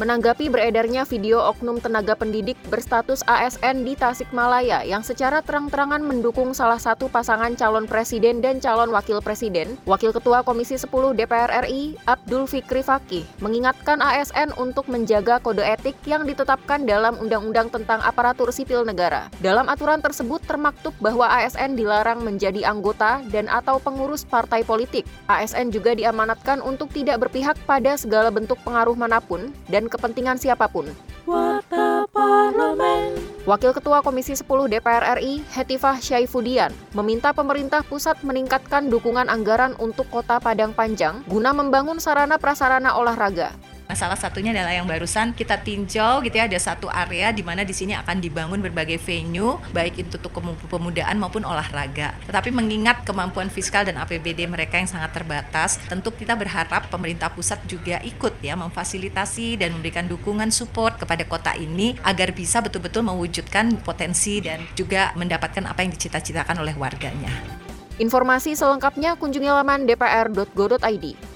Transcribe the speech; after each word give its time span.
Menanggapi 0.00 0.48
beredarnya 0.48 1.04
video 1.04 1.44
oknum 1.44 1.76
tenaga 1.76 2.16
pendidik 2.16 2.56
berstatus 2.72 3.20
ASN 3.28 3.84
di 3.84 3.92
Tasikmalaya 3.92 4.80
yang 4.80 5.04
secara 5.04 5.44
terang-terangan 5.44 6.00
mendukung 6.00 6.56
salah 6.56 6.80
satu 6.80 7.12
pasangan 7.12 7.52
calon 7.52 7.84
presiden 7.84 8.40
dan 8.40 8.64
calon 8.64 8.88
wakil 8.96 9.20
presiden, 9.20 9.76
Wakil 9.84 10.16
Ketua 10.16 10.40
Komisi 10.40 10.80
10 10.80 10.88
DPR 10.88 11.52
RI, 11.68 12.00
Abdul 12.08 12.48
Fikri 12.48 12.80
Fakih, 12.80 13.28
mengingatkan 13.44 14.00
ASN 14.00 14.56
untuk 14.56 14.88
menjaga 14.88 15.36
kode 15.36 15.60
etik 15.60 16.00
yang 16.08 16.24
ditetapkan 16.24 16.88
dalam 16.88 17.20
Undang-Undang 17.20 17.68
tentang 17.68 18.00
Aparatur 18.00 18.56
Sipil 18.56 18.88
Negara. 18.88 19.28
Dalam 19.44 19.68
aturan 19.68 20.00
tersebut 20.00 20.40
termaktub 20.48 20.96
bahwa 21.04 21.28
ASN 21.28 21.76
dilarang 21.76 22.24
menjadi 22.24 22.64
anggota 22.64 23.20
dan 23.28 23.52
atau 23.52 23.76
pengurus 23.76 24.24
partai 24.24 24.64
politik. 24.64 25.04
ASN 25.28 25.68
juga 25.68 25.92
diamanatkan 25.92 26.64
untuk 26.64 26.88
tidak 26.88 27.28
berpihak 27.28 27.60
pada 27.68 28.00
segala 28.00 28.32
bentuk 28.32 28.56
pengaruh 28.64 28.96
mana 28.96 29.20
pun 29.20 29.52
dan 29.68 29.89
kepentingan 29.90 30.38
siapa 30.38 30.70
pun. 30.70 30.86
Wakil 33.48 33.72
Ketua 33.74 33.98
Komisi 34.04 34.38
10 34.38 34.46
DPR 34.46 35.18
RI, 35.18 35.42
Hetifah 35.50 35.98
Syaifudian, 35.98 36.70
meminta 36.94 37.34
pemerintah 37.34 37.82
pusat 37.82 38.20
meningkatkan 38.22 38.86
dukungan 38.86 39.26
anggaran 39.26 39.74
untuk 39.82 40.06
Kota 40.12 40.38
Padang 40.38 40.70
Panjang 40.70 41.26
guna 41.26 41.50
membangun 41.50 41.98
sarana 41.98 42.38
prasarana 42.38 42.94
olahraga. 42.94 43.50
Nah, 43.90 43.98
salah 43.98 44.14
satunya 44.14 44.54
adalah 44.54 44.70
yang 44.70 44.86
barusan 44.86 45.34
kita 45.34 45.58
tinjau 45.66 46.22
gitu 46.22 46.38
ya 46.38 46.46
ada 46.46 46.54
satu 46.62 46.86
area 46.86 47.34
di 47.34 47.42
mana 47.42 47.66
di 47.66 47.74
sini 47.74 47.98
akan 47.98 48.22
dibangun 48.22 48.62
berbagai 48.62 49.02
venue 49.02 49.58
baik 49.74 49.98
itu 49.98 50.14
untuk 50.14 50.30
pemudaan 50.70 51.18
maupun 51.18 51.42
olahraga. 51.42 52.14
Tetapi 52.22 52.54
mengingat 52.54 53.02
kemampuan 53.02 53.50
fiskal 53.50 53.82
dan 53.82 53.98
APBD 53.98 54.46
mereka 54.46 54.78
yang 54.78 54.86
sangat 54.86 55.10
terbatas, 55.10 55.82
tentu 55.90 56.14
kita 56.14 56.38
berharap 56.38 56.86
pemerintah 56.86 57.34
pusat 57.34 57.58
juga 57.66 57.98
ikut 58.06 58.38
ya 58.38 58.54
memfasilitasi 58.54 59.58
dan 59.58 59.74
memberikan 59.74 60.06
dukungan 60.06 60.54
support 60.54 60.94
kepada 60.94 61.26
kota 61.26 61.58
ini 61.58 61.98
agar 62.06 62.30
bisa 62.30 62.62
betul-betul 62.62 63.02
mewujudkan 63.02 63.74
potensi 63.82 64.38
dan 64.38 64.62
juga 64.78 65.10
mendapatkan 65.18 65.66
apa 65.66 65.82
yang 65.82 65.90
dicita-citakan 65.90 66.62
oleh 66.62 66.78
warganya. 66.78 67.34
Informasi 67.98 68.54
selengkapnya 68.54 69.18
kunjungi 69.18 69.50
laman 69.50 69.90
dpr.go.id. 69.90 71.29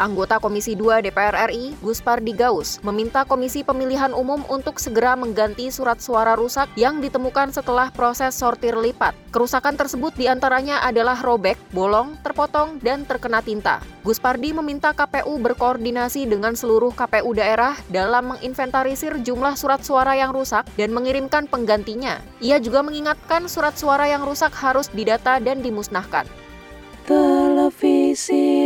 Anggota 0.00 0.40
Komisi 0.40 0.72
2 0.72 1.04
DPR 1.04 1.52
RI, 1.52 1.76
Gus 1.84 2.00
Pardi 2.00 2.32
Gaus, 2.32 2.80
meminta 2.80 3.28
Komisi 3.28 3.60
Pemilihan 3.60 4.16
Umum 4.16 4.40
untuk 4.48 4.80
segera 4.80 5.12
mengganti 5.12 5.68
surat 5.68 6.00
suara 6.00 6.32
rusak 6.32 6.72
yang 6.80 7.04
ditemukan 7.04 7.52
setelah 7.52 7.92
proses 7.92 8.32
sortir 8.32 8.72
lipat. 8.72 9.12
Kerusakan 9.32 9.76
tersebut 9.76 10.16
di 10.16 10.28
antaranya 10.28 10.80
adalah 10.84 11.20
robek, 11.20 11.60
bolong, 11.72 12.16
terpotong, 12.24 12.80
dan 12.80 13.04
terkena 13.04 13.44
tinta. 13.44 13.80
Gus 14.04 14.20
Pardi 14.20 14.52
meminta 14.52 14.92
KPU 14.92 15.38
berkoordinasi 15.40 16.26
dengan 16.28 16.56
seluruh 16.56 16.92
KPU 16.92 17.32
daerah 17.36 17.76
dalam 17.88 18.36
menginventarisir 18.36 19.20
jumlah 19.20 19.56
surat 19.56 19.84
suara 19.84 20.16
yang 20.18 20.32
rusak 20.34 20.68
dan 20.74 20.90
mengirimkan 20.90 21.46
penggantinya. 21.46 22.20
Ia 22.40 22.58
juga 22.58 22.82
mengingatkan 22.82 23.48
surat 23.48 23.78
suara 23.78 24.08
yang 24.08 24.24
rusak 24.24 24.52
harus 24.52 24.88
didata 24.90 25.38
dan 25.38 25.64
dimusnahkan. 25.64 26.28
Televisi 27.02 28.61